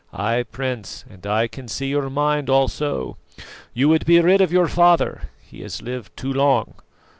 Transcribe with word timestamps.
Ay, 0.13 0.41
Prince, 0.51 1.05
and 1.11 1.27
I 1.27 1.47
can 1.47 1.67
see 1.67 1.89
your 1.89 2.09
mind 2.09 2.49
also. 2.49 3.17
You 3.75 3.87
would 3.89 4.03
be 4.03 4.19
rid 4.19 4.41
of 4.41 4.51
your 4.51 4.67
father: 4.67 5.29
he 5.45 5.61
has 5.61 5.83
lived 5.83 6.17
too 6.17 6.33
long. 6.33 6.73